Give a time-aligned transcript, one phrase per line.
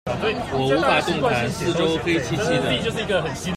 [0.09, 0.13] 我
[0.67, 3.35] 無法動彈，四周黑漆漆的